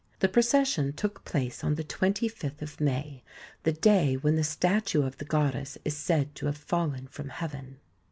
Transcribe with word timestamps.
The 0.17 0.27
procession 0.27 0.93
took 0.93 1.23
place 1.25 1.63
on 1.63 1.75
the 1.75 1.83
twenty 1.83 2.27
fifth 2.27 2.63
of 2.63 2.81
May, 2.81 3.21
the 3.61 3.71
day 3.71 4.17
when 4.17 4.35
the 4.35 4.43
statue 4.43 5.03
of 5.03 5.19
the 5.19 5.25
goddess 5.25 5.77
is 5.85 5.95
said 5.95 6.33
to 6.37 6.47
have 6.47 6.57
fallen 6.57 7.05
from 7.05 7.29
heaven. 7.29 7.77